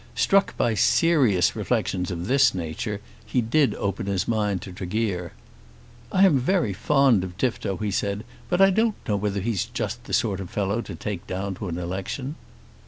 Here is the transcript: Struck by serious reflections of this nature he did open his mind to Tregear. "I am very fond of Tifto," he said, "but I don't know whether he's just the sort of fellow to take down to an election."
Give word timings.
Struck 0.15 0.57
by 0.57 0.73
serious 0.73 1.55
reflections 1.55 2.09
of 2.09 2.25
this 2.25 2.55
nature 2.55 3.01
he 3.23 3.39
did 3.39 3.75
open 3.75 4.07
his 4.07 4.27
mind 4.27 4.59
to 4.63 4.71
Tregear. 4.71 5.31
"I 6.11 6.25
am 6.25 6.39
very 6.39 6.73
fond 6.73 7.23
of 7.23 7.37
Tifto," 7.37 7.77
he 7.77 7.91
said, 7.91 8.25
"but 8.49 8.61
I 8.61 8.71
don't 8.71 8.95
know 9.07 9.15
whether 9.15 9.41
he's 9.41 9.65
just 9.65 10.05
the 10.05 10.13
sort 10.13 10.39
of 10.39 10.49
fellow 10.49 10.81
to 10.81 10.95
take 10.95 11.27
down 11.27 11.53
to 11.61 11.67
an 11.67 11.77
election." 11.77 12.33